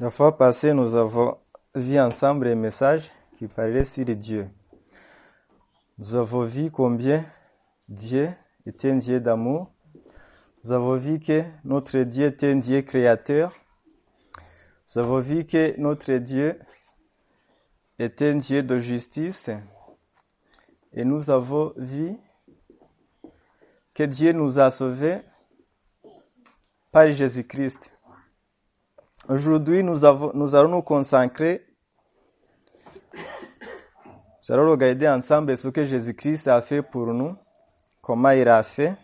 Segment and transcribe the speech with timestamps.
[0.00, 1.36] La fois passée, nous avons
[1.74, 4.48] vu ensemble un message qui parlait sur Dieu.
[5.98, 7.22] Nous avons vu combien
[7.86, 8.30] Dieu
[8.64, 9.70] était un Dieu d'amour.
[10.64, 13.52] Nous avons vu que notre Dieu était un Dieu créateur.
[14.88, 16.58] Nous avons vu que notre Dieu
[17.98, 19.50] était un Dieu de justice.
[20.94, 22.16] Et nous avons vu
[23.92, 25.18] que Dieu nous a sauvés
[26.90, 27.92] par Jésus-Christ.
[29.30, 31.64] Aujourd'hui, nous, allons nous consacrer,
[33.14, 37.36] nous allons regarder ensemble ce que Jésus-Christ a fait pour nous,
[38.02, 38.96] comment il a fait,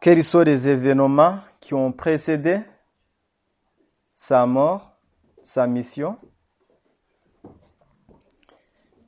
[0.00, 2.58] quels sont les événements qui ont précédé
[4.12, 4.90] sa mort,
[5.40, 6.18] sa mission,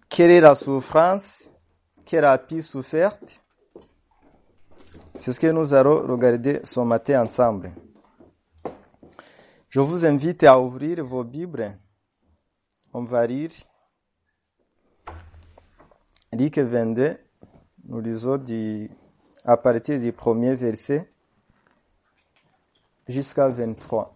[0.09, 1.51] quelle est la souffrance
[2.05, 3.15] qu'elle a pu souffrir.
[5.19, 7.73] C'est ce que nous allons regarder ce matin ensemble.
[9.73, 11.79] Je vous invite à ouvrir vos Bibles.
[12.93, 13.51] On va lire
[16.31, 17.17] Luc 22.
[17.85, 18.91] Nous lisons du,
[19.45, 21.11] à partir du premier verset
[23.09, 24.13] jusqu'à 23.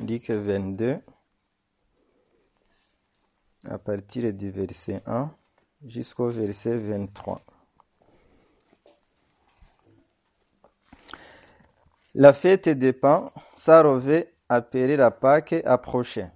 [0.00, 1.00] Luc 22,
[3.68, 5.34] à partir du verset 1
[5.86, 7.42] jusqu'au verset 23.
[12.14, 16.30] La fête des pains, Sarové, appelée la Pâque, approchait.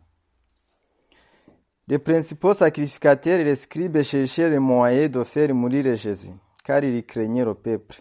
[1.87, 6.33] Les principaux sacrificateurs et les scribes cherchaient le moyen de faire mourir Jésus,
[6.65, 8.01] car ils craignaient le peuple.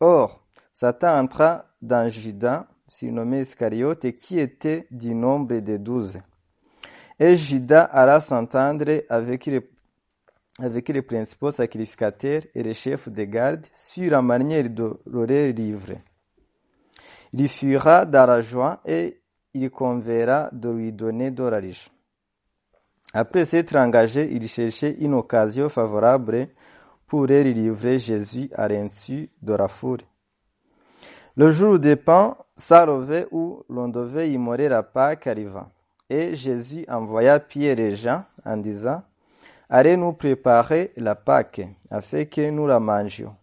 [0.00, 6.18] Or, Satan entra dans Judas, surnommé Iscariote, qui était du nombre des douze.
[7.20, 9.70] Et Judas alla s'entendre avec les,
[10.58, 16.00] avec les principaux sacrificateurs et les chefs de garde sur la manière de leur livrer.
[17.34, 19.20] Dans la joie et
[19.54, 21.90] il conviendra de lui donner riche.
[23.12, 26.48] Après s'être engagé, il cherchait une occasion favorable
[27.08, 29.66] pour livrer Jésus à l'insu de la.
[31.36, 35.68] Le jour des pains, Sarové où l'on devait immoler la Pâque arriva.
[36.08, 39.02] Et Jésus envoya Pierre et Jean en disant,
[39.68, 43.34] Allez nous préparer la Pâque, afin que nous la mangions.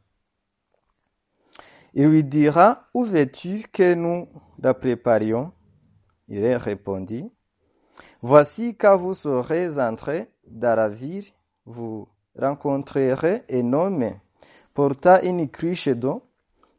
[1.93, 4.27] Il lui dira, Où veux-tu que nous
[4.59, 5.51] la préparions
[6.27, 7.29] Il répondit,
[8.21, 11.25] Voici quand vous serez entrés dans la ville,
[11.65, 12.07] vous
[12.37, 14.11] rencontrerez un homme
[14.73, 16.23] portant une cruche d'eau,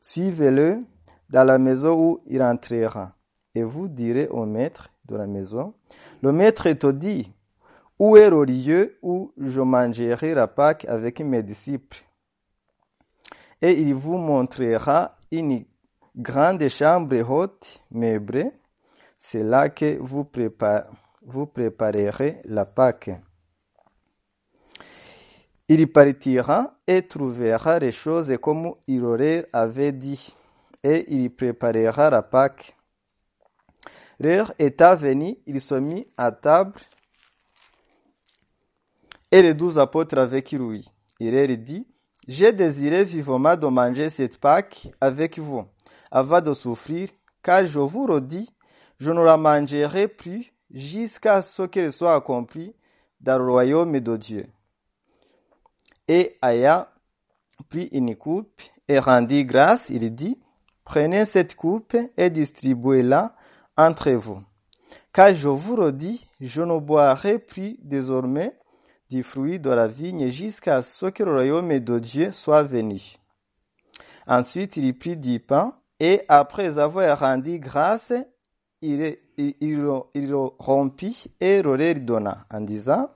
[0.00, 0.80] suivez-le
[1.28, 3.14] dans la maison où il entrera,
[3.54, 5.74] et vous direz au maître de la maison,
[6.22, 7.32] le maître te dit,
[7.98, 12.02] où est le lieu où je mangerai la Pâque avec mes disciples?
[13.62, 15.64] Et il vous montrera une
[16.16, 18.50] grande chambre haute, meublée,
[19.16, 20.88] c'est là que vous, prépa
[21.24, 23.10] vous préparerez la Pâque.
[25.68, 30.34] Il partira et trouvera les choses comme il leur avait dit,
[30.82, 32.76] et il préparera la Pâque.
[34.18, 36.80] L'heure étant venue, il se mit à table
[39.30, 40.90] et les douze apôtres avec lui.
[41.20, 41.86] Il leur dit,
[42.28, 45.64] j'ai désiré vivement de manger cette Pâque avec vous,
[46.10, 47.08] avant de souffrir,
[47.42, 48.50] car je vous redis,
[49.00, 52.74] je ne la mangerai plus jusqu'à ce qu'elle soit accomplie
[53.20, 54.46] dans le royaume de Dieu.
[56.08, 56.86] Et ayant
[57.68, 60.38] pris une coupe et rendit grâce, il dit,
[60.84, 63.34] prenez cette coupe et distribuez-la
[63.76, 64.42] entre vous.
[65.12, 68.56] Car je vous redis, je ne boirai plus désormais
[69.12, 73.18] du fruit de la vigne jusqu'à ce que le royaume de Dieu soit venu.
[74.26, 78.14] Ensuite, il prit du pain et après avoir rendu grâce,
[78.80, 83.10] il, il, il, il le rompit et le leur donna en disant,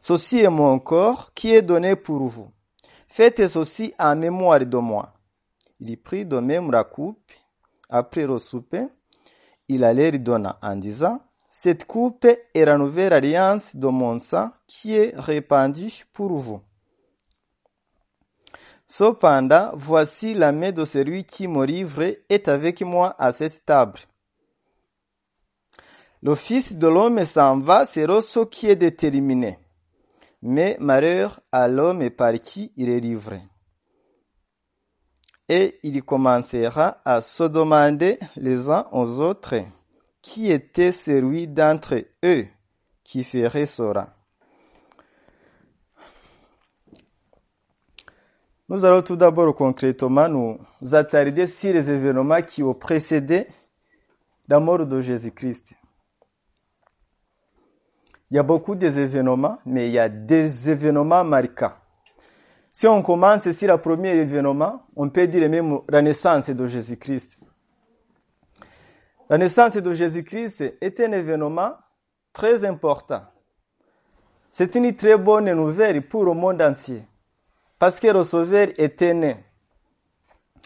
[0.00, 2.50] Ceci est mon corps qui est donné pour vous.
[3.06, 5.14] Faites ceci en mémoire de moi.
[5.78, 7.30] Il prit de même la coupe
[7.88, 8.88] après le souper
[9.68, 11.20] il allait lui donner en disant,
[11.50, 16.60] cette coupe est la nouvelle alliance de mon sang qui est répandue pour vous.
[18.86, 24.00] Cependant, voici la main de celui qui me livre est avec moi à cette table.
[26.22, 29.58] Le Fils de l'homme s'en va, c'est ce qui est déterminé.
[30.42, 33.42] Mais malheur à l'homme par qui il est livré.
[35.48, 39.54] Et il commencera à se demander les uns aux autres
[40.22, 42.46] qui était celui d'entre eux
[43.04, 44.14] qui ferait cela.
[48.68, 50.58] Nous allons tout d'abord concrètement nous
[50.92, 53.46] attarder sur les événements qui ont précédé
[54.46, 55.74] la mort de Jésus-Christ.
[58.30, 61.72] Il y a beaucoup d'événements, mais il y a des événements marquants.
[62.70, 67.37] Si on commence sur le premier événement, on peut dire même la naissance de Jésus-Christ.
[69.30, 71.72] La naissance de Jésus-Christ est un événement
[72.32, 73.22] très important.
[74.52, 77.04] C'est une très bonne nouvelle pour le monde entier,
[77.78, 79.44] parce que le Sauveur était né.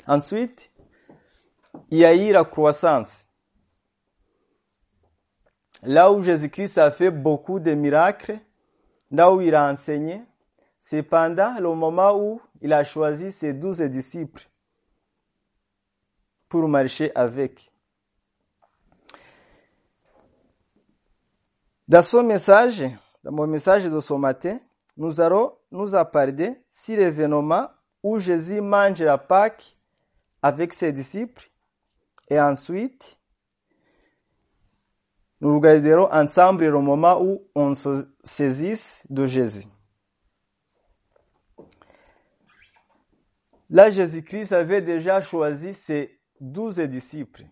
[0.06, 0.70] Ensuite,
[1.90, 3.26] il y a eu la croissance.
[5.82, 8.38] Là où Jésus-Christ a fait beaucoup de miracles,
[9.10, 10.22] là où il a enseigné,
[10.78, 14.48] c'est pendant le moment où il a choisi ses douze disciples
[16.48, 17.71] pour marcher avec.
[21.88, 22.84] Dans son message,
[23.24, 24.58] dans mon message de ce matin,
[24.96, 27.68] nous allons nous apparder sur l'événement
[28.02, 29.76] où Jésus mange la Pâque
[30.42, 31.50] avec ses disciples
[32.28, 33.18] et ensuite
[35.40, 39.64] nous regarderons ensemble le moment où on se saisit de Jésus.
[43.68, 47.44] Là, Jésus-Christ avait déjà choisi ses douze disciples.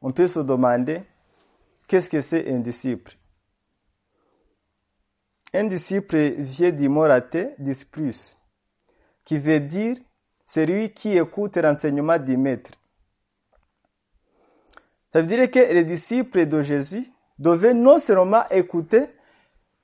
[0.00, 1.02] On peut se demander,
[1.86, 3.16] qu'est-ce que c'est un disciple?
[5.54, 7.50] Un disciple vient du mot raté,
[7.90, 8.36] plus,
[9.24, 9.96] qui veut dire
[10.46, 12.70] celui qui écoute l'enseignement du maître.
[15.12, 19.06] Ça veut dire que les disciples de Jésus devaient non seulement écouter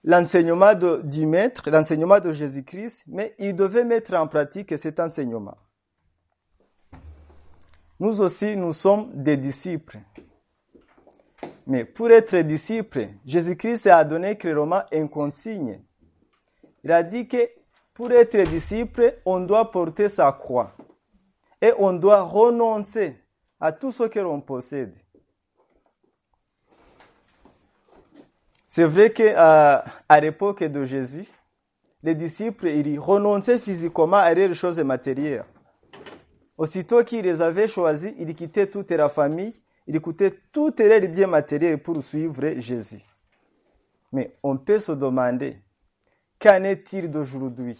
[0.04, 5.56] l'enseignement du maître, l'enseignement de Jésus-Christ, mais ils devaient mettre en pratique cet enseignement.
[8.00, 10.00] Nous aussi, nous sommes des disciples.
[11.66, 15.80] Mais pour être disciple, Jésus-Christ a donné clairement une consigne.
[16.84, 17.48] Il a dit que
[17.94, 20.72] pour être disciple, on doit porter sa croix
[21.60, 23.16] et on doit renoncer
[23.60, 24.94] à tout ce que l'on possède.
[28.66, 31.28] C'est vrai qu'à à, l'époque de Jésus,
[32.02, 35.44] les disciples ils renonçaient physiquement à des choses matérielles.
[36.56, 41.26] Aussitôt qu'ils les avaient choisis, ils quittaient toute la famille, ils quittaient tous les biens
[41.26, 43.02] matériels pour suivre Jésus.
[44.12, 45.58] Mais on peut se demander,
[46.38, 47.78] qu'en est-il d'aujourd'hui?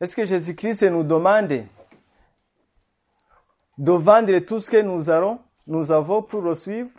[0.00, 1.64] Est-ce que Jésus-Christ nous demande
[3.78, 6.90] de vendre tout ce que nous avons, nous avons pour le suivre?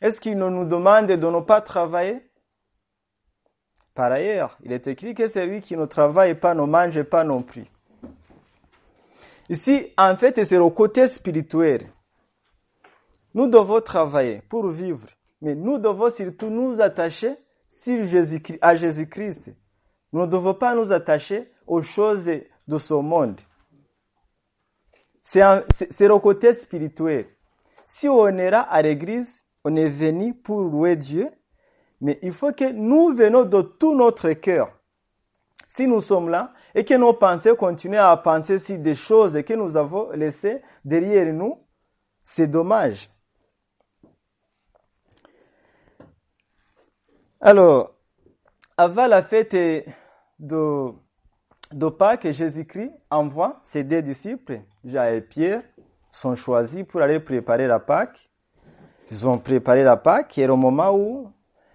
[0.00, 2.30] Est-ce qu'il nous demande de ne pas travailler?
[3.94, 7.42] Par ailleurs, il est écrit que celui qui ne travaille pas ne mange pas non
[7.42, 7.64] plus.
[9.48, 11.92] Ici, en fait, c'est le côté spirituel.
[13.34, 15.06] Nous devons travailler pour vivre,
[15.40, 17.34] mais nous devons surtout nous attacher
[18.60, 19.50] à Jésus-Christ.
[20.12, 22.30] Nous ne devons pas nous attacher aux choses
[22.66, 23.40] de ce monde.
[25.22, 27.26] C'est le côté spirituel.
[27.86, 31.30] Si on ira à l'église, on est venu pour louer Dieu,
[32.00, 34.70] mais il faut que nous venons de tout notre cœur.
[35.76, 39.52] Si nous sommes là et que nos pensées continuent à penser sur des choses que
[39.52, 41.58] nous avons laissées derrière nous,
[42.24, 43.10] c'est dommage.
[47.42, 47.94] Alors,
[48.78, 49.54] avant la fête
[50.38, 50.92] de,
[51.70, 55.62] de Pâques, Jésus-Christ envoie ses deux disciples, Jean et Pierre,
[56.10, 58.30] sont choisis pour aller préparer la Pâque.
[59.10, 61.30] Ils ont préparé la Pâque et au moment où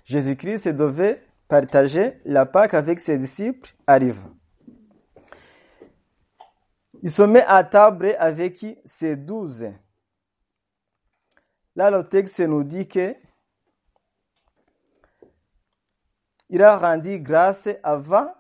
[0.06, 4.24] Jésus-Christ devait partager la Pâque avec ses disciples arrive.
[7.04, 9.66] Il se met à table avec ses douze.
[11.76, 13.18] Là, le texte nous dit que
[16.48, 18.34] il a rendu grâce avant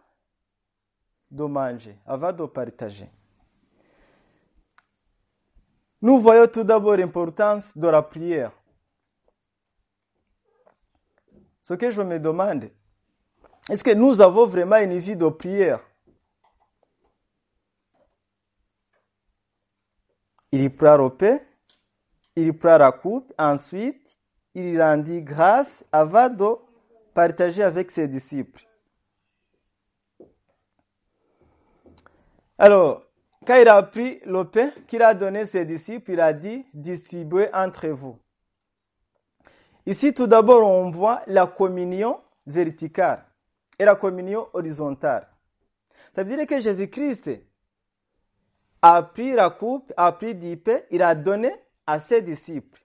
[1.29, 3.11] de manger, avant de partager.
[6.01, 8.53] Nous voyons tout d'abord l'importance de la prière.
[11.61, 12.71] Ce que je me demande,
[13.69, 15.79] est-ce que nous avons vraiment une vie de prière?
[20.51, 21.39] Il prend le pain,
[22.35, 24.17] il prend la coupe, ensuite
[24.53, 26.55] il rendit grâce avant de
[27.13, 28.67] partager avec ses disciples.
[32.57, 33.03] Alors,
[33.45, 37.49] quand il a pris le pain qu'il a donné ses disciples, il a dit, distribuez
[37.53, 38.19] entre vous.
[39.85, 43.25] Ici, tout d'abord, on voit la communion verticale
[43.81, 45.27] et la communion horizontale.
[46.13, 47.31] Ça veut dire que Jésus-Christ
[48.79, 50.61] a pris la coupe, a pris du
[50.91, 51.51] il a donné
[51.87, 52.79] à ses disciples.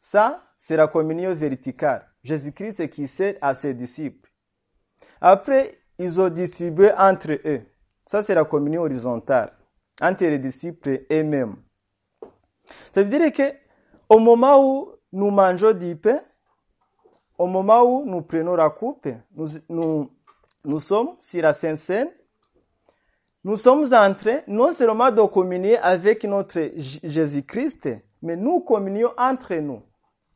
[0.00, 2.10] Ça, c'est la communion verticale.
[2.24, 4.28] Jésus-Christ qui sert à ses disciples.
[5.20, 7.62] Après, ils ont distribué entre eux.
[8.04, 9.52] Ça, c'est la communion horizontale,
[10.02, 11.54] entre les disciples eux-mêmes.
[12.92, 13.54] Ça veut dire que
[14.08, 16.20] au moment où nous mangeons du pain,
[17.38, 20.10] au moment où nous prenons la coupe, nous, nous,
[20.66, 22.10] nous sommes sur la Sainte Seine,
[23.44, 27.88] nous sommes en train non seulement de communier avec notre Jésus-Christ,
[28.20, 29.82] mais nous communions entre nous.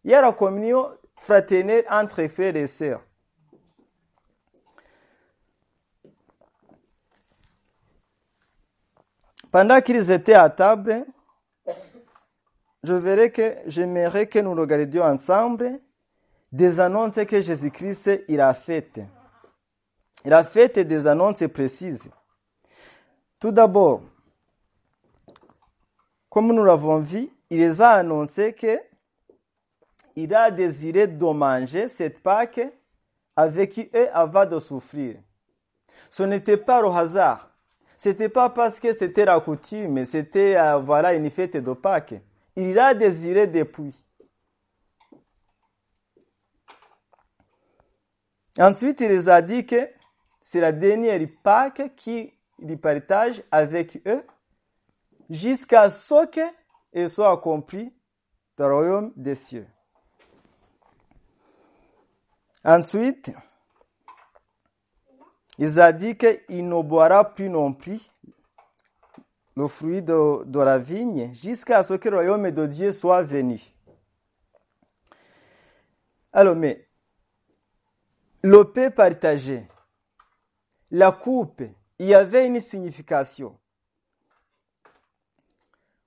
[0.05, 3.03] Il y a la communion fraternelle entre frères et sœurs.
[9.51, 11.05] Pendant qu'ils étaient à table,
[12.85, 15.81] je verrai que j'aimerais que nous regardions ensemble
[16.53, 19.01] des annonces que Jésus-Christ a faites.
[20.25, 22.11] Il a fait des annonces précises.
[23.39, 24.03] Tout d'abord,
[26.29, 28.79] comme nous l'avons vu, il les a annoncé que
[30.17, 32.61] il a désiré de manger cette Pâque
[33.35, 35.17] avec eux avant de souffrir.
[36.11, 37.51] Ce n'était pas au hasard.
[37.97, 42.15] C'était pas parce que c'était la coutume, c'était voilà une fête de Pâques.
[42.57, 43.95] Il a désiré depuis.
[48.59, 49.89] Ensuite, il les a dit que
[50.41, 52.33] c'est la dernière Pâque qu'il
[52.81, 54.25] partage avec eux
[55.29, 57.93] jusqu'à ce qu'il soit accompli
[58.69, 59.67] le royaume des cieux.
[62.65, 63.31] Ensuite,
[65.59, 68.11] il a dit qu'il ne boira plus non plus
[69.57, 73.61] le fruit de, la vigne jusqu'à ce que le royaume de Dieu soit venu.
[76.33, 76.87] Alors, mais
[78.43, 79.67] le pain partagé,
[80.91, 81.63] la coupe,
[81.99, 83.57] il y avait une signification.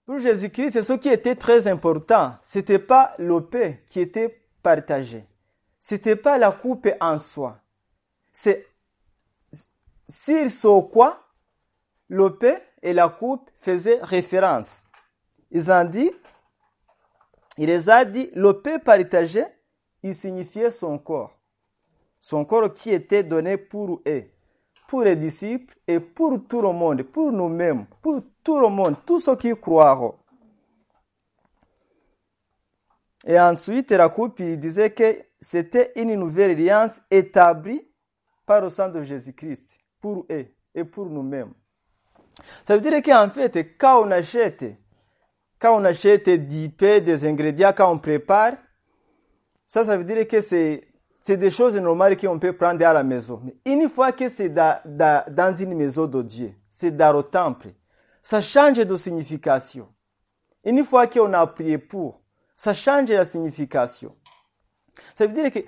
[0.06, 5.24] Pour Jésus-Christ, ce qui était très important, ce n'était pas le pain qui était partagé.
[5.80, 7.60] Ce n'était pas la coupe en soi.
[8.34, 8.68] C'est
[10.10, 11.24] sur ce quoi
[12.10, 14.84] le pain et la coupe faisaient référence.
[15.52, 16.12] Ils ont dit,
[17.58, 19.46] il les a dit, le partagé,
[20.02, 21.38] il signifiait son corps.
[22.20, 24.24] Son corps qui était donné pour eux,
[24.88, 29.20] pour les disciples et pour tout le monde, pour nous-mêmes, pour tout le monde, tous
[29.20, 30.16] ceux qui croiront.
[33.26, 33.94] Et ensuite,
[34.40, 37.82] il disait que c'était une nouvelle alliance établie
[38.46, 39.66] par le sang de Jésus-Christ,
[40.02, 41.54] pour eux et pour nous-mêmes.
[42.66, 44.66] Ça veut dire qu'en fait, quand on achète,
[45.60, 48.54] quand on achète du pain, des ingrédients, quand on prépare,
[49.68, 50.88] ça, ça veut dire que c'est,
[51.26, 53.42] c'est des choses normales qu'on peut prendre à la maison.
[53.42, 57.24] Mais une fois que c'est da, da, dans une maison de Dieu, c'est dans le
[57.24, 57.70] temple,
[58.22, 59.88] ça change de signification.
[60.66, 62.20] Une fois qu'on a prié pour,
[62.58, 64.14] ça change la signification.
[65.16, 65.60] Ça veut dire que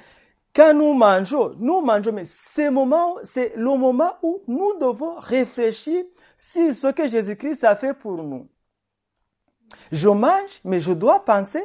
[0.54, 6.04] quand nous mangeons, nous mangeons, mais c'est le moment où nous devons réfléchir
[6.38, 8.50] sur ce que Jésus-Christ a fait pour nous.
[9.90, 11.64] Je mange, mais je dois penser,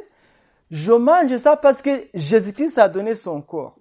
[0.69, 3.80] je mange ça parce que Jésus-Christ a donné son corps.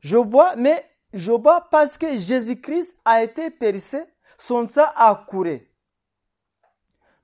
[0.00, 4.04] Je bois, mais je bois parce que Jésus-Christ a été percé,
[4.38, 5.68] son sang a couru.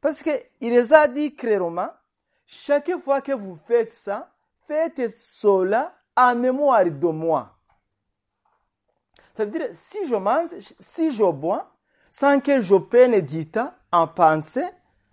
[0.01, 1.91] Parce qu'il les a dit clairement,
[2.47, 4.33] chaque fois que vous faites ça,
[4.67, 7.57] faites cela en mémoire de moi.
[9.35, 11.73] Ça veut dire, si je mange, si je bois,
[12.11, 14.65] sans que je prenne du temps en penser,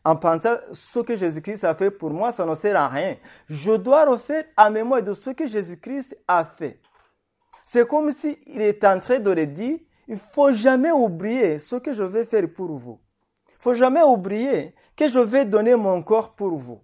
[0.04, 3.18] en pensant ce que Jésus-Christ a fait pour moi, ça ne sert à rien.
[3.48, 6.80] Je dois refaire en mémoire de ce que Jésus-Christ a fait.
[7.72, 11.94] C'est comme s'il est en train de le dire, il faut jamais oublier ce que
[11.94, 13.00] je vais faire pour vous.
[13.48, 16.82] Il faut jamais oublier que je vais donner mon corps pour vous.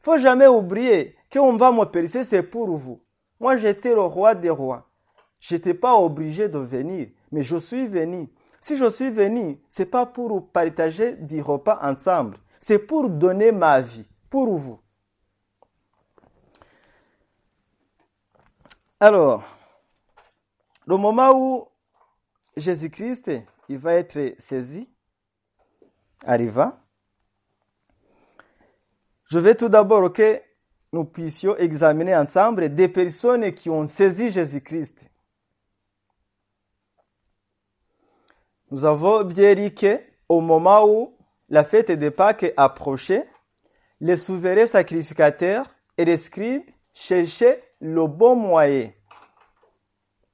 [0.00, 3.00] Il faut jamais oublier qu'on va me c'est pour vous.
[3.38, 4.90] Moi, j'étais le roi des rois.
[5.38, 8.28] Je n'étais pas obligé de venir, mais je suis venu.
[8.60, 13.80] Si je suis venu, c'est pas pour partager du repas ensemble, c'est pour donner ma
[13.80, 14.80] vie, pour vous.
[18.98, 19.44] Alors,
[20.86, 21.68] le moment où
[22.56, 23.30] Jésus-Christ
[23.68, 24.88] il va être saisi
[26.24, 26.80] arriva,
[29.26, 30.40] je vais tout d'abord que
[30.92, 35.10] nous puissions examiner ensemble des personnes qui ont saisi Jésus-Christ.
[38.70, 41.16] Nous avons bien dit qu'au moment où
[41.48, 43.28] la fête de Pâques approchait,
[44.00, 46.62] les souverains sacrificateurs et les scribes
[46.92, 48.90] cherchaient le bon moyen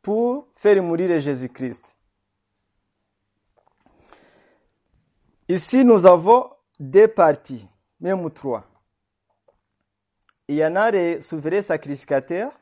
[0.02, 1.94] pour faire mourir Jésus-Christ.
[5.48, 7.66] Ici, nous avons deux parties,
[8.00, 8.64] même trois.
[10.48, 12.52] Il y en a les souverains sacrificateurs,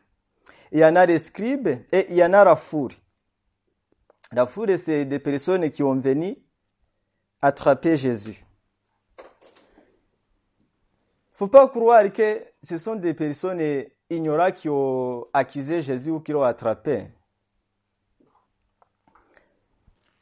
[0.72, 2.92] il y en a les scribes et il y en a la foule.
[4.32, 6.36] La foule, c'est des personnes qui ont venu
[7.40, 8.44] attraper Jésus.
[11.30, 16.32] Faut pas croire que ce sont des personnes ignorantes qui ont accusé Jésus ou qui
[16.32, 17.06] l'ont attrapé.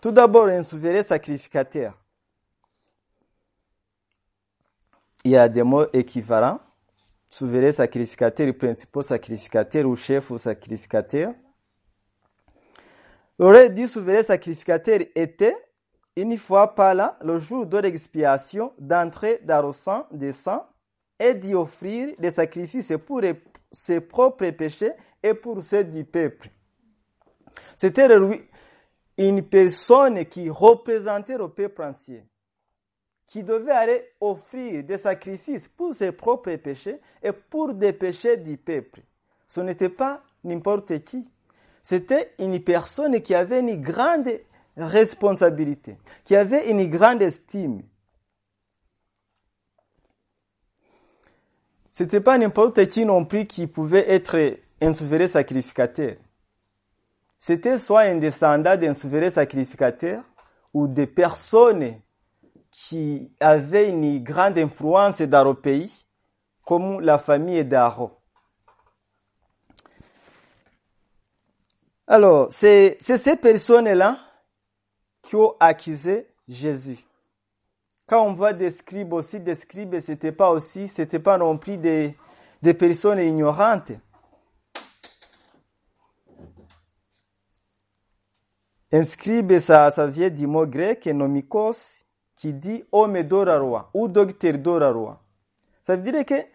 [0.06, 2.00] Tout d'abord, un souverain sacrificateur.
[5.24, 6.60] Il y a des mots équivalents.
[7.28, 11.34] Souverain sacrificateur, principal sacrificateur ou chef ou sacrificateur.
[13.36, 15.56] L'aurait dit souverain sacrificateur était,
[16.14, 20.68] une fois par là, le jour de l'expiation, d'entrer dans le sang des sang
[21.18, 23.22] et d'y offrir des sacrifices pour
[23.72, 26.48] ses propres péchés et pour ceux du peuple.
[27.74, 28.06] C'était
[29.18, 32.24] une personne qui représentait le peuple entier,
[33.26, 38.56] qui devait aller offrir des sacrifices pour ses propres péchés et pour des péchés du
[38.56, 39.00] peuple.
[39.48, 41.28] Ce n'était pas n'importe qui.
[41.82, 44.28] C'était une personne qui avait une grande
[44.76, 47.82] responsabilité, qui avait une grande estime.
[51.90, 56.16] C'était pas n'importe qui non plus qui pouvait être un souverain sacrificateur.
[57.38, 60.22] C'était soit un descendant d'un souverain sacrificateur
[60.72, 62.00] ou des personnes
[62.70, 66.06] qui avaient une grande influence dans le pays,
[66.64, 68.10] comme la famille d'Aaron.
[72.06, 74.18] Alors, c'est ces personnes-là
[75.22, 76.98] qui ont accusé Jésus.
[78.06, 81.76] Quand on voit des scribes aussi, des scribes, c'était pas aussi, c'était pas non plus
[81.78, 82.14] des
[82.74, 83.92] personnes ignorantes.
[88.96, 94.56] Un scribe, ça, ça vient du mot grec nomikos, qui dit homme d'oraroi ou docteur
[94.56, 95.22] d'oraroi.
[95.84, 96.46] Ça veut dire que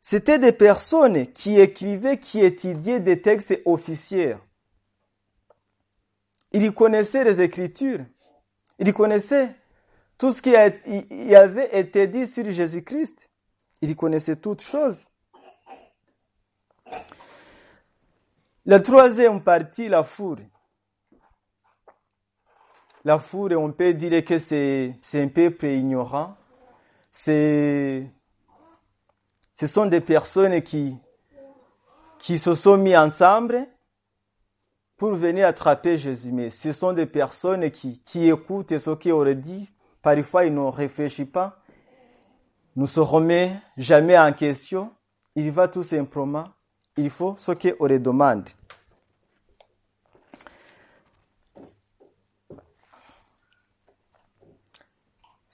[0.00, 4.38] c'était des personnes qui écrivaient, qui étudiaient des textes officiels.
[6.52, 8.06] Ils connaissaient les Écritures.
[8.78, 9.54] Ils connaissaient
[10.16, 13.28] tout ce qui avait été dit sur Jésus-Christ.
[13.82, 15.08] Ils connaissaient toutes choses.
[18.64, 20.46] La troisième partie, la foule.
[23.04, 26.36] La foule, on peut dire que c'est un peuple ignorant.
[27.10, 28.06] Ce
[29.66, 30.96] sont des personnes qui,
[32.20, 33.66] se sont mis ensemble
[34.96, 36.30] pour venir attraper Jésus.
[36.30, 39.68] Mais ce sont des personnes qui, écoutent ce qu'il aurait dit.
[40.00, 41.58] Parfois, ils ne réfléchissent pas.
[42.76, 44.92] Ne se remet jamais en question.
[45.34, 46.44] Il va tout simplement.
[46.96, 48.48] Il faut ce qu'il aurait demande.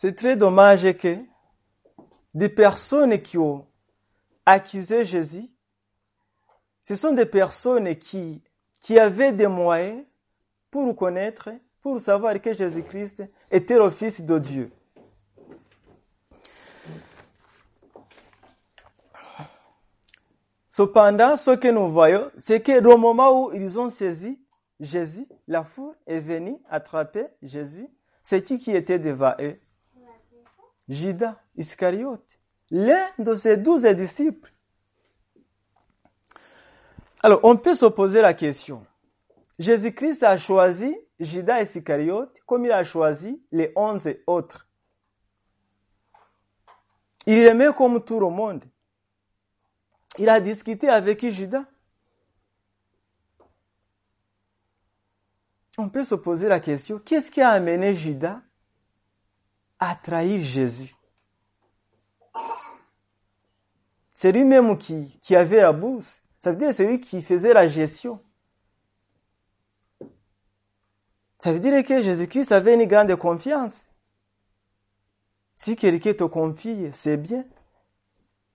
[0.00, 1.18] C'est très dommage que
[2.32, 3.66] des personnes qui ont
[4.46, 5.50] accusé Jésus,
[6.84, 8.40] ce sont des personnes qui,
[8.80, 10.04] qui avaient des moyens
[10.70, 14.70] pour connaître, pour savoir que Jésus-Christ était le Fils de Dieu.
[20.70, 24.40] Cependant, ce que nous voyons, c'est que au moment où ils ont saisi
[24.78, 27.88] Jésus, la foule est venue attraper Jésus.
[28.22, 29.58] C'est qui qui était devant eux
[30.88, 32.38] Judas Iscariote,
[32.70, 34.52] l'un de ses douze disciples.
[37.20, 38.86] Alors, on peut se poser la question.
[39.58, 44.68] Jésus-Christ a choisi Judas Iscariote comme il a choisi les onze autres.
[47.26, 48.64] Il aimait comme tout le monde.
[50.16, 51.66] Il a discuté avec Judas?
[55.76, 58.40] On peut se poser la question, qu'est-ce qui a amené Judas
[59.78, 60.94] à trahir Jésus.
[64.14, 66.22] C'est lui-même qui, qui avait la bourse.
[66.40, 68.20] Ça veut dire c'est lui qui faisait la gestion.
[71.38, 73.88] Ça veut dire que Jésus-Christ avait une grande confiance.
[75.54, 77.44] Si quelqu'un te confie, c'est bien.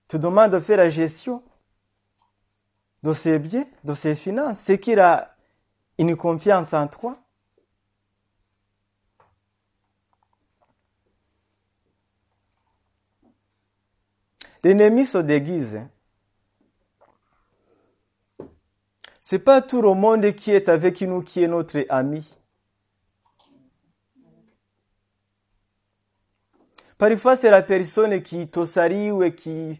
[0.08, 1.42] Te demande de faire la gestion
[3.02, 4.60] de ses biens, de ses finances.
[4.60, 5.34] C'est qu'il a
[5.98, 7.18] une confiance en toi.
[14.64, 15.78] L'ennemi se déguise.
[19.20, 22.26] C'est pas tout le monde qui est avec nous qui est notre ami.
[26.96, 29.78] Parfois, c'est la personne qui te salue ou qui,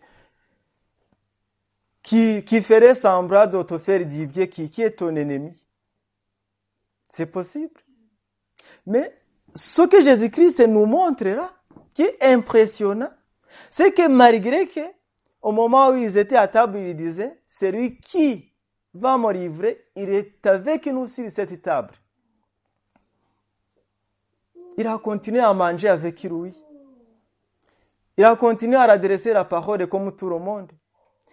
[2.02, 5.54] qui, qui ferait semblant de te faire du bien, qui, qui est ton ennemi.
[7.08, 7.80] C'est possible.
[8.86, 9.18] Mais
[9.54, 11.54] ce que Jésus-Christ nous montre là,
[11.94, 13.10] qui est impressionnant,
[13.70, 14.80] c'est que malgré que,
[15.42, 18.52] au moment où ils étaient à table, ils disaient, celui qui
[18.92, 21.94] va me livrer, il est avec nous sur cette table.
[24.76, 26.52] il a continué à manger avec lui.
[28.16, 30.70] Il a continué à adresser la parole comme tout le monde.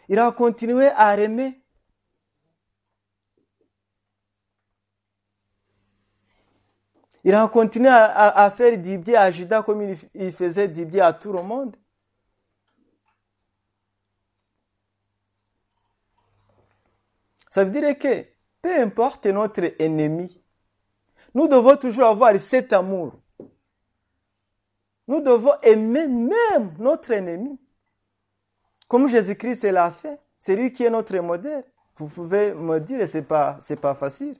[0.07, 1.59] Il a continué à aimer.
[7.23, 11.05] Il a continué à, faire du bien à Judas comme il, il faisait du bien
[11.05, 11.75] à tout le monde.
[17.51, 18.25] Ça veut dire que
[18.61, 20.41] peu importe notre ennemi,
[21.35, 23.13] nous devons toujours avoir cet amour.
[25.05, 27.59] Nous devons aimer même notre ennemi.
[28.87, 30.17] Comme Jésus-Christ l'a fait.
[30.39, 31.65] C'est lui qui est notre modèle.
[31.95, 34.37] Vous pouvez me dire, c'est pas, c'est pas facile.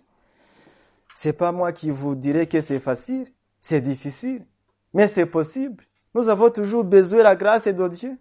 [1.14, 3.28] C'est pas moi qui vous dirai que c'est facile.
[3.60, 4.46] C'est difficile.
[4.94, 5.84] Mais c'est possible.
[6.16, 8.18] Nous avons toujours besoin de la grâce de Dieu.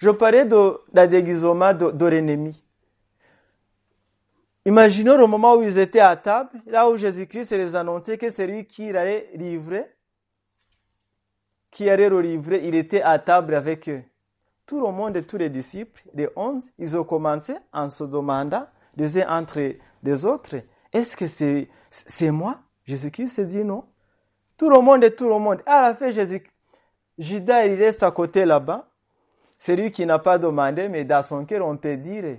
[0.00, 2.64] Je parlais de la déguisement de, l'ennemi.
[4.64, 8.46] Imaginons le moment où ils étaient à table, là où Jésus-Christ les annonçait que c'est
[8.46, 9.84] lui qui allait livrer,
[11.70, 14.02] qui allait le livrer, il était à table avec eux.
[14.66, 19.20] Tout le monde, tous les disciples, les onze, ils ont commencé en se demandant les
[19.20, 19.60] uns entre
[20.02, 20.56] les autres,
[20.94, 22.60] est-ce que c'est, c'est moi?
[22.86, 23.84] Jésus-Christ s'est dit non.
[24.56, 25.62] Tout le monde et tout le monde.
[25.66, 26.42] À la fin, Jésus,
[27.18, 28.89] Judas, il reste à côté là-bas.
[29.62, 32.38] C'est lui qui n'a pas demandé, mais dans son cœur, on peut dire,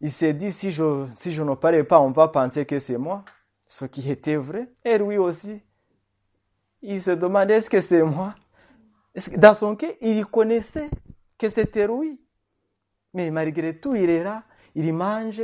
[0.00, 3.22] il s'est dit, si je, ne parle pas, on va penser que c'est moi.
[3.66, 4.70] Ce qui était vrai.
[4.82, 5.60] Et lui aussi.
[6.80, 8.34] Il se demandait, est-ce que c'est moi?
[9.36, 10.88] Dans son cœur, il connaissait
[11.36, 12.18] que c'était lui.
[13.12, 14.44] Mais malgré tout, il est là.
[14.74, 15.42] Il mange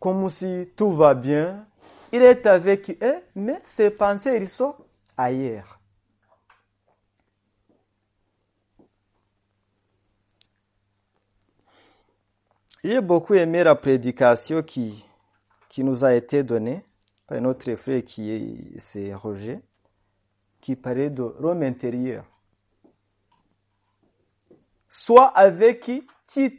[0.00, 1.64] comme si tout va bien.
[2.10, 4.74] Il est avec eux, mais ses pensées, ils sont
[5.16, 5.75] ailleurs.
[12.88, 15.04] J'ai beaucoup aimé la prédication qui,
[15.78, 16.84] nous a été donnée
[17.26, 19.58] par notre frère qui est, c'est Roger,
[20.60, 22.24] qui parlait de l'homme intérieur.
[24.88, 26.06] Sois avec qui,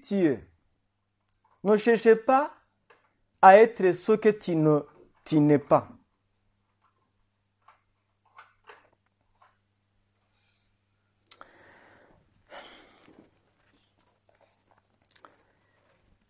[0.01, 0.45] tu es.
[1.63, 2.53] Ne cherchez pas
[3.41, 4.81] à être ce que tu ne,
[5.23, 5.87] tu n'es pas.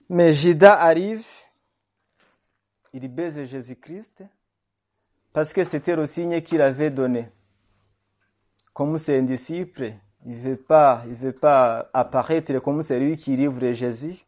[0.09, 1.25] Mais Judas arrive,
[2.93, 4.23] il baise Jésus-Christ
[5.33, 7.27] parce que c'était le signe qu'il avait donné.
[8.73, 9.93] Comme c'est un disciple,
[10.25, 14.25] il ne veut pas, veut pas apparaître comme celui qui livre Jésus,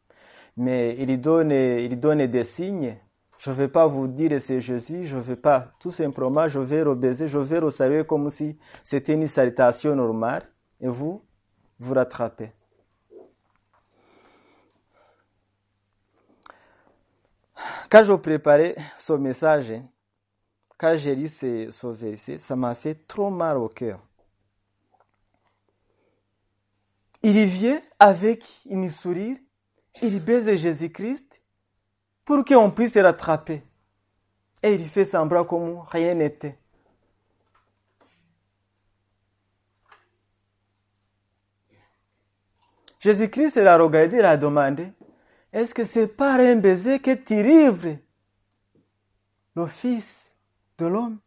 [0.57, 2.97] mais il donne, il donne des signes.
[3.37, 6.59] Je ne vais pas vous dire c'est Jésus, je ne vais pas, tout simplement, je
[6.59, 10.43] vais le baiser, je vais le saluer comme si c'était une salutation normale,
[10.81, 11.23] et vous,
[11.79, 12.51] vous rattrapez.
[17.89, 19.73] Quand je préparais ce message,
[20.77, 23.99] quand j'ai lu ce, verset, ça m'a fait trop mal au cœur.
[27.23, 29.37] Il vient avec une sourire,
[30.01, 31.41] il baise Jésus-Christ
[32.23, 33.63] pour qu'on puisse le rattraper.
[34.61, 36.57] Et il fait semblant comme rien n'était.
[42.99, 44.91] Jésus-Christ l'a regardé l'a demandé,
[45.51, 47.97] est-ce que c'est par un baiser que tu livres
[49.55, 50.31] le Fils
[50.77, 51.19] de l'homme?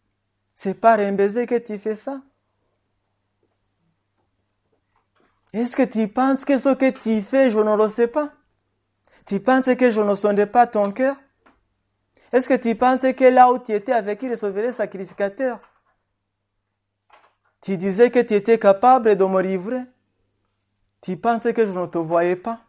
[0.54, 2.22] C'est par un baiser que tu fais ça?
[5.52, 8.32] Est-ce que tu penses que ce que tu fais, je ne le sais pas?
[9.26, 11.16] Tu penses que je ne sonde pas ton cœur?
[12.32, 15.60] Est-ce que tu penses que là où tu étais avec il sauverait sacrificateur
[17.60, 19.82] Tu disais que tu étais capable de me livrer?
[21.02, 22.60] Tu penses que je ne te voyais pas?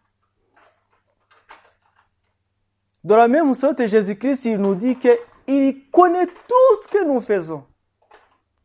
[3.04, 7.66] De la même sorte, Jésus-Christ, il nous dit qu'il connaît tout ce que nous faisons.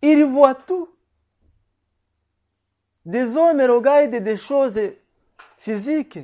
[0.01, 0.89] Il voit tout.
[3.05, 4.79] Des hommes regardent des choses
[5.57, 6.21] physiques.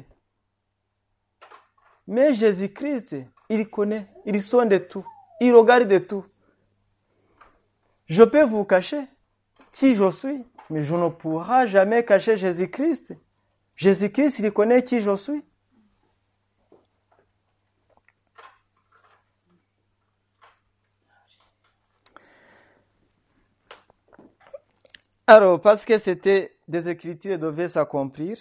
[2.06, 3.16] Mais Jésus-Christ,
[3.48, 5.04] il connaît, il sonde tout.
[5.40, 6.24] Il regarde de tout.
[8.06, 9.02] Je peux vous cacher
[9.72, 13.14] qui je suis, mais je ne pourrai jamais cacher Jésus-Christ.
[13.74, 15.42] Jésus-Christ, il connaît qui je suis.
[25.26, 28.36] Alors, parce que c'était des écritures devaient s'accomplir,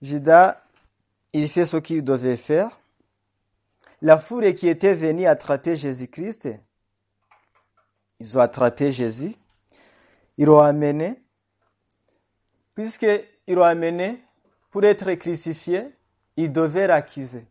[0.00, 0.62] Judas,
[1.32, 2.78] il fait ce qu'il devait faire.
[4.02, 6.50] La foule qui était venue attraper Jésus-Christ,
[8.20, 9.34] ils ont attrapé Jésus,
[10.36, 11.20] ils l'ont amené,
[12.74, 14.22] puisqu'ils l'ont amené
[14.70, 15.88] pour être crucifié,
[16.36, 17.46] ils devaient l'accuser.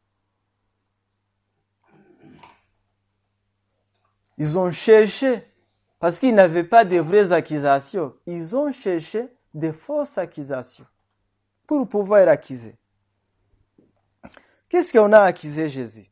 [4.38, 5.44] Ils ont cherché,
[6.00, 10.86] parce qu'ils n'avaient pas de vraies accusations, ils ont cherché des fausses accusations
[11.68, 12.76] pour pouvoir accuser.
[14.68, 16.10] Qu'est-ce qu'on a accusé Jésus?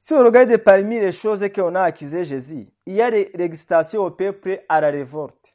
[0.00, 4.02] Si on regarde parmi les choses qu'on a accusées Jésus, il y a des l'excitation
[4.02, 5.54] au peuple à la révolte.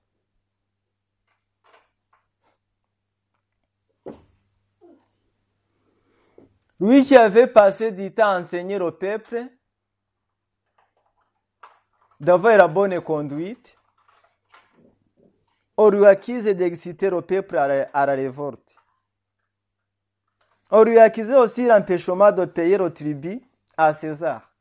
[6.80, 9.46] Lui qui avait passé du temps à enseigner au peuple
[12.20, 13.78] d'avoir la bonne conduite,
[15.78, 18.76] on lui accuse d'exciter au peuple à la, révolte.
[20.72, 23.42] On lui accusait aussi l'empêchement de payer au tribut
[23.78, 24.52] à César.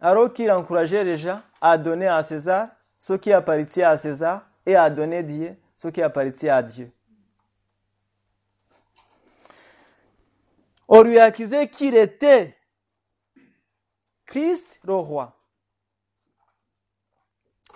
[0.00, 4.76] Alors qu'il encourageait les gens à donner à César ce qui appartient à César et
[4.76, 6.90] à donner Dieu ce qui appartient à Dieu.
[10.92, 12.56] On lui accusait qu'il était
[14.26, 15.40] Christ le roi.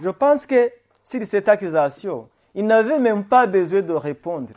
[0.00, 0.72] Je pense que
[1.04, 4.52] sur cette accusation, il n'avait même pas besoin de répondre.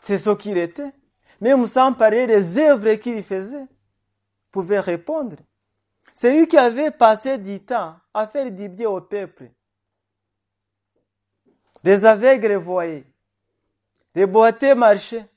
[0.00, 0.92] C'est ce qu'il était.
[1.40, 3.66] Même sans parler des œuvres qu'il faisait,
[4.52, 5.36] pouvait répondre.
[6.14, 9.50] C'est lui qui avait passé du temps à faire du bien au peuple.
[11.82, 13.04] Les aveugles voyaient,
[14.14, 15.28] les boiteux marchaient,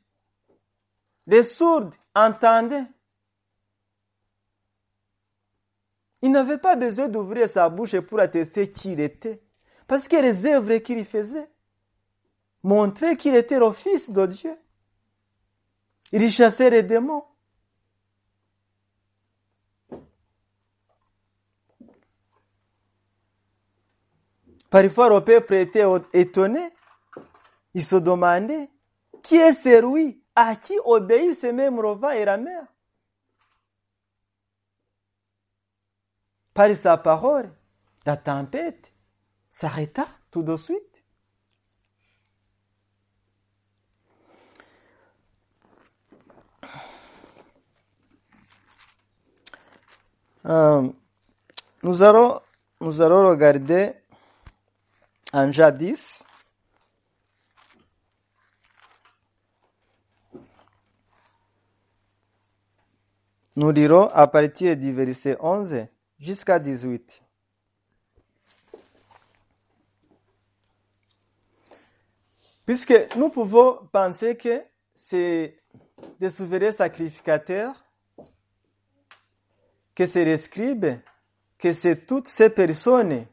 [1.27, 2.85] les sourds entendaient.
[6.21, 9.43] Il n'avait pas besoin d'ouvrir sa bouche pour attester qui il était,
[9.85, 11.49] parce que les œuvres qu'il faisait
[12.63, 14.57] montraient qu'il était le fils de Dieu.
[16.11, 17.25] Il chassait les démons.
[24.69, 26.69] Parfois, le peuple était étonné.
[27.73, 28.69] Il se demandait
[29.23, 32.63] qui est celui à qui obéissent même vent et la mer.
[36.53, 37.51] Par sa parole,
[38.05, 38.91] la tempête
[39.49, 41.03] s'arrêta tout de suite.
[50.45, 50.87] Euh,
[51.81, 52.39] nous, allons,
[52.79, 53.93] nous allons regarder
[55.33, 56.23] en jadis.
[63.57, 65.87] Nous lirons à partir du verset 11
[66.19, 67.23] jusqu'à 18.
[72.67, 74.61] Puisque nous pouvons penser que
[74.93, 75.59] c'est
[76.19, 77.83] des souverains sacrificateurs,
[79.95, 80.99] que c'est les scribes,
[81.57, 83.25] que c'est toutes ces personnes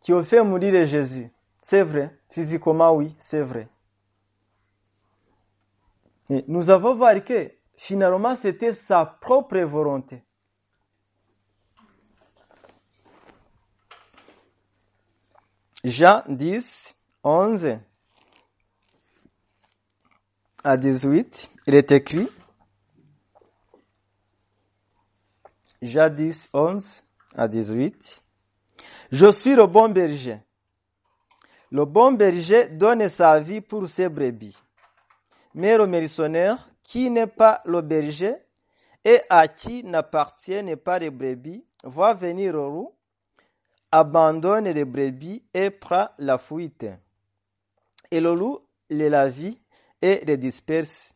[0.00, 1.30] qui ont fait mourir Jésus.
[1.60, 3.68] C'est vrai, physiquement oui, c'est vrai.
[6.30, 10.22] Mais nous avons vu que finalement c'était sa propre volonté.
[15.84, 17.78] Jean 10, 11
[20.62, 22.28] à 18, il est écrit,
[25.80, 27.02] Jean 10, 11
[27.34, 28.22] à 18,
[29.10, 30.38] Je suis le bon berger.
[31.72, 34.56] Le bon berger donne sa vie pour ses brebis.
[35.54, 38.34] Mais le mercenaire, qui n'est pas le berger
[39.04, 42.94] et à qui n'appartiennent pas les brebis, va venir au loup,
[43.90, 46.86] abandonne les brebis et prend la fuite.
[48.10, 49.58] Et le loup les la vie
[50.00, 51.14] et les disperse.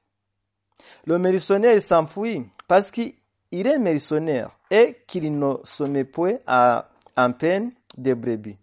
[1.04, 3.14] Le mercenaire s'enfuit parce qu'il
[3.50, 8.58] est mercenaire et qu'il ne se met point à, en peine des brebis.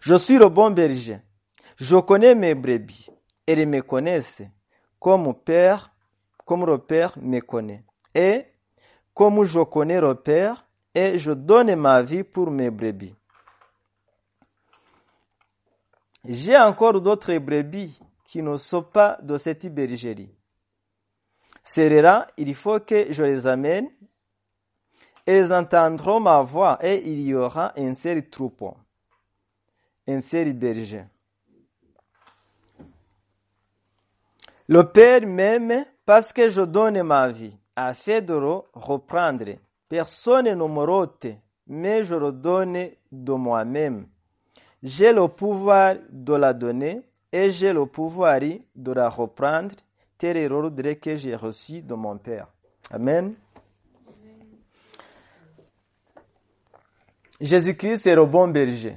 [0.00, 1.18] Je suis le bon berger.
[1.76, 3.06] Je connais mes brebis.
[3.46, 4.42] Elles me connaissent
[5.02, 5.92] comme père,
[6.46, 7.84] comme le père me connaît.
[8.14, 8.46] Et
[9.12, 13.14] comme je connais le père, et je donne ma vie pour mes brebis.
[16.24, 20.32] J'ai encore d'autres brebis qui ne sont pas de cette bergerie.
[21.64, 23.90] Celles-là, il faut que je les amène.
[25.26, 28.76] Elles entendront ma voix et il y aura un seul troupeau,
[30.06, 31.06] un seul berger.
[34.72, 39.58] Le Père m'aime parce que je donne ma vie, afin de le reprendre.
[39.86, 41.26] Personne ne me rote,
[41.66, 44.06] mais je le donne de moi-même.
[44.82, 48.40] J'ai le pouvoir de la donner et j'ai le pouvoir
[48.74, 49.74] de la reprendre.
[50.16, 52.46] Tel est l'ordre que j'ai reçu de mon Père.
[52.90, 53.34] Amen.
[57.38, 58.96] Jésus-Christ est le bon berger.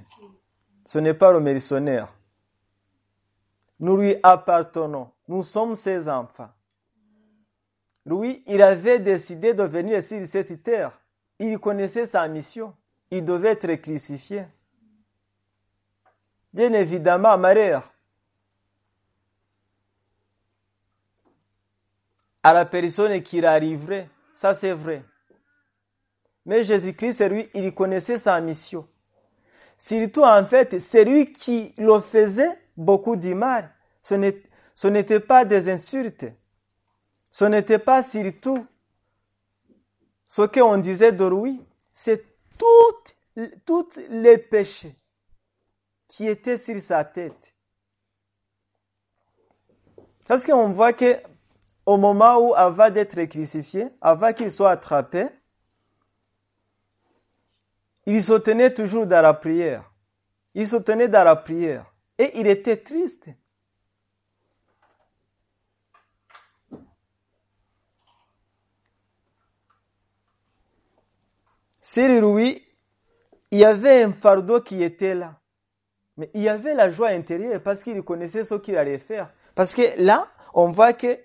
[0.85, 2.13] Ce n'est pas le mercenaire.
[3.81, 5.09] Nous lui appartenons.
[5.27, 6.51] Nous sommes ses enfants.
[8.05, 10.99] lui, il avait décidé de venir sur cette terre.
[11.39, 12.75] Il connaissait sa mission.
[13.09, 14.45] Il devait être crucifié.
[16.53, 17.83] Bien évidemment, Maria,
[22.41, 25.03] à la personne qui arriverait, ça c'est vrai.
[26.45, 28.87] Mais Jésus-Christ, lui, il connaissait sa mission.
[29.79, 33.71] Surtout, en fait, c'est lui qui le faisait beaucoup de mal.
[34.01, 34.13] Ce
[34.83, 36.25] n'était pas des insultes.
[37.31, 38.65] Ce n'était pas surtout
[40.27, 41.61] ce qu'on disait de lui.
[41.93, 42.25] C'est
[43.65, 44.95] tous les péchés
[46.07, 47.53] qui étaient sur sa tête.
[50.27, 51.17] Parce qu'on voit que
[51.85, 55.27] au moment où avant d'être crucifié, avant qu'il soit attrapé,
[58.05, 59.91] il se tenait toujours dans la prière.
[60.53, 61.93] Il se tenait dans la prière.
[62.17, 63.29] Et il était triste.
[71.85, 72.63] Sur lui,
[73.51, 75.39] il y avait un fardeau qui était là.
[76.17, 79.31] Mais il y avait la joie intérieure parce qu'il connaissait ce qu'il allait faire.
[79.53, 81.15] Parce que là, on voit que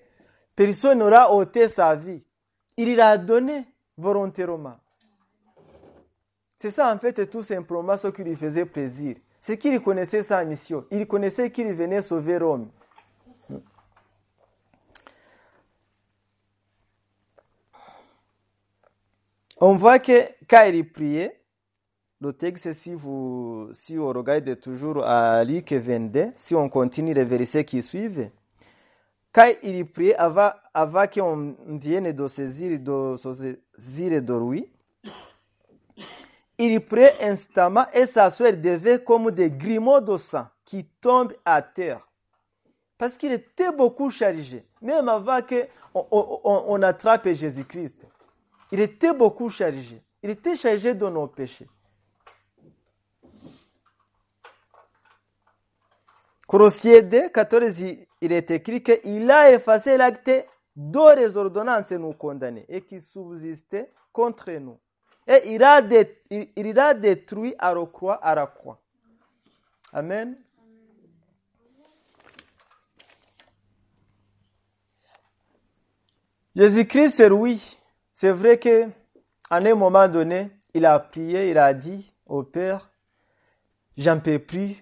[0.55, 2.21] personne n'aura ôté sa vie.
[2.77, 3.65] Il l'a donné
[3.97, 4.77] volontairement.
[6.59, 9.15] C'est ça en fait tout simplement ce qui lui faisait plaisir.
[9.41, 10.85] C'est qu'il connaissait sa mission.
[10.91, 12.69] Il connaissait qu'il venait sauver Rome.
[19.63, 21.39] On voit que quand il priait,
[22.19, 27.23] le texte, si vous, si on regarde toujours à Luc 22, si on continue les
[27.23, 28.31] versets qui suivent,
[29.31, 33.15] quand il priait avant, avant qu'on vienne de saisir, de
[33.77, 34.67] saisir de lui,
[36.57, 41.61] il priait instamment et sa soeur devait comme des grimauds de sang qui tombent à
[41.61, 42.07] terre.
[42.97, 44.65] Parce qu'il était beaucoup chargé.
[44.81, 48.07] Même avant qu'on on, attrape Jésus-Christ.
[48.71, 50.01] Il était beaucoup chargé.
[50.23, 51.67] Il était chargé de nos péchés.
[56.47, 57.79] Colossiens 2, 14,
[58.21, 60.31] il est écrit qu'il a effacé l'acte
[60.75, 64.77] de les ordonnances nous condamner et qui subsistait contre nous.
[65.27, 65.81] Et il a,
[66.93, 68.79] détruit à la croix, à la croix.
[69.93, 70.37] Amen.
[76.55, 77.77] Jésus-Christ, c'est oui.
[78.21, 78.87] C'est vrai que
[79.49, 82.91] un moment donné, il a prié, il a dit au Père,
[83.97, 84.75] j'en peux plus.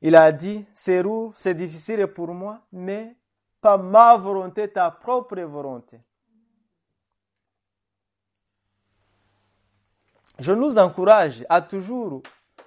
[0.00, 3.16] Il a dit, c'est roux, c'est difficile pour moi, mais
[3.60, 5.98] pas ma volonté, ta propre volonté.
[10.38, 12.22] Je nous encourage à toujours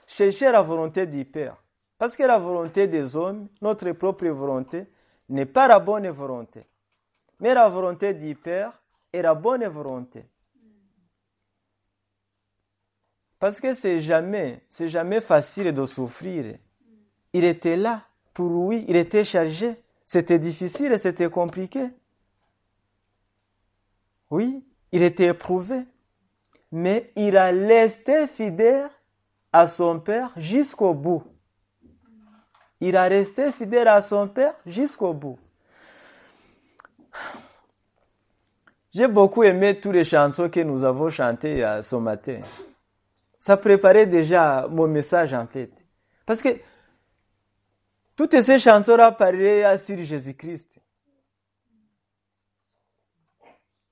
[0.06, 1.56] chercher la volonté du Père.
[1.98, 4.88] Parce que la volonté des hommes, notre propre volonté,
[5.30, 6.68] n'est pas la bonne volonté.
[7.40, 8.81] Mais la volonté du Père
[9.14, 10.26] est la bonne volonté.
[13.40, 16.58] Parce que c'est jamais, c'est jamais facile de souffrir.
[17.34, 19.76] Il était là pour lui, il était chargé.
[20.06, 21.90] C'était difficile, c'était compliqué.
[24.30, 25.86] Oui, il était éprouvé.
[26.72, 28.90] Mais il a resté fidèle
[29.52, 31.24] à son père jusqu'au bout.
[32.80, 35.40] Il a resté fidèle à son père jusqu'au bout.
[38.94, 42.42] J'ai beaucoup aimé tous les chansons que nous avons chantées ce matin.
[43.40, 45.72] Ça préparait déjà mon message en fait.
[46.26, 46.50] Parce que
[48.16, 50.80] toutes ces chansons-là parlaient sur Jésus-Christ.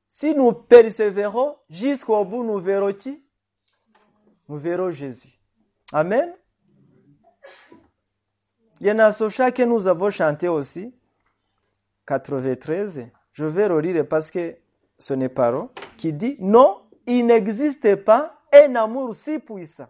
[0.07, 3.23] Si nous persévérons jusqu'au bout, nous verrons qui
[4.49, 5.39] Nous verrons Jésus.
[5.93, 6.33] Amen.
[8.81, 10.93] Il y en a ce chant que nous avons chanté aussi,
[12.05, 13.07] 93.
[13.31, 14.57] Je vais relire parce que
[14.99, 19.87] ce n'est pas rond, qui dit Non, il n'existe pas un amour si puissant,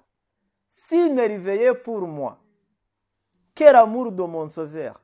[0.69, 2.39] si merveilleux pour moi.
[3.53, 5.01] Quel amour de mon sauveur.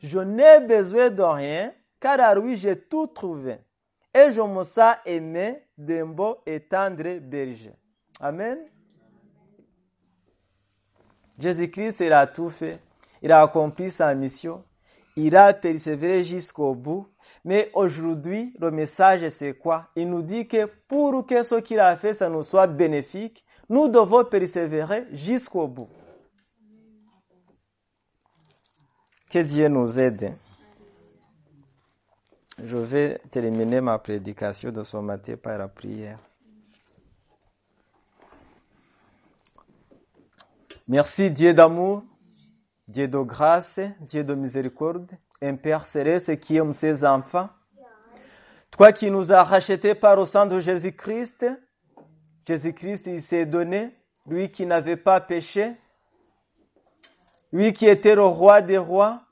[0.00, 3.58] Je n'ai besoin de rien, car à lui j'ai tout trouvé.
[4.14, 7.72] Et je me sens aimé d'un beau et tendre berger.
[8.20, 8.58] Amen.
[11.38, 12.78] Jésus-Christ, il a tout fait.
[13.20, 14.62] Il a accompli sa mission.
[15.16, 17.06] Il a persévéré jusqu'au bout.
[17.44, 19.88] Mais aujourd'hui, le message, c'est quoi?
[19.96, 23.88] Il nous dit que pour que ce qu'il a fait, ça nous soit bénéfique, nous
[23.88, 25.88] devons persévérer jusqu'au bout.
[29.30, 30.32] Que Dieu nous aide.
[32.62, 36.18] Je vais terminer ma prédication de ce matin par la prière.
[40.88, 42.04] Merci Dieu d'amour,
[42.86, 45.10] Dieu de grâce, Dieu de miséricorde,
[45.42, 47.48] un Père céleste qui aime ses enfants.
[48.70, 51.46] Toi qui nous as rachetés par le sang de Jésus-Christ,
[52.46, 53.94] Jésus-Christ, il s'est donné,
[54.26, 55.74] lui qui n'avait pas péché,
[57.52, 59.22] lui qui était le roi des rois,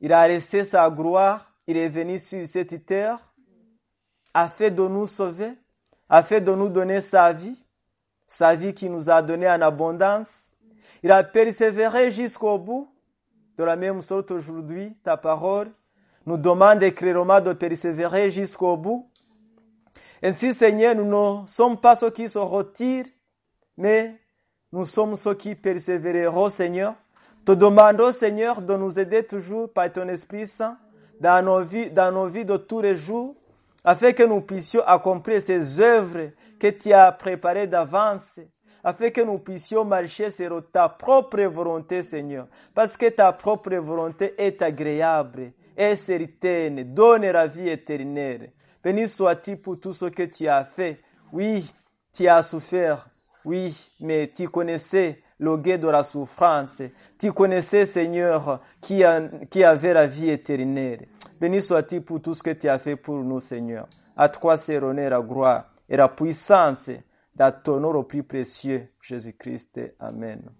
[0.00, 3.18] il a laissé sa gloire, il est venu sur cette terre,
[4.32, 5.52] afin de nous sauver,
[6.08, 7.60] afin de nous donner sa vie,
[8.28, 10.44] sa vie qui nous a donné en abondance.
[11.02, 12.92] Il a persévéré jusqu'au bout.
[13.56, 15.70] De la même sorte, aujourd'hui, ta parole
[16.26, 19.08] nous demande clairement de persévérer jusqu'au bout.
[20.22, 23.06] Ainsi, Seigneur, nous ne sommes pas ceux qui se retirent,
[23.76, 24.20] mais
[24.72, 26.94] nous sommes ceux qui persévéreront, Seigneur.
[27.44, 30.76] Te demandons, Seigneur, de nous aider toujours par ton Esprit Saint
[31.20, 33.34] dans nos vies, dans nos vies de tous les jours,
[33.84, 38.40] afin que nous puissions accomplir ces œuvres que tu as préparées d'avance,
[38.86, 44.34] afin que nous puissions marcher sur ta propre volonté, Seigneur, parce que ta propre volonté
[44.38, 48.52] est agréable, est certaine, donne la vie éternelle.
[48.84, 51.00] Béni sois-tu pour tout ce que tu as fait.
[51.32, 51.68] Oui,
[52.12, 53.08] tu as souffert.
[53.44, 56.80] Oui, mais tu connaissais le guet de la souffrance.
[57.18, 61.08] Tu connaissais, Seigneur, qui, avait la vie éternelle.
[61.40, 63.88] Béni sois-tu pour tout ce que tu as fait pour nous, Seigneur.
[64.16, 66.88] À toi, c'est l'honneur, la gloire et la puissance
[67.80, 69.78] nom le plus précieux, Jésus-Christ.
[70.00, 70.50] Amen.